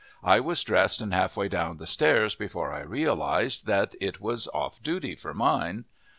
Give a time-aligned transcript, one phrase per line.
[0.23, 5.13] I was dressed and halfway down stairs before I realized that it was off duty
[5.13, 5.85] for mine.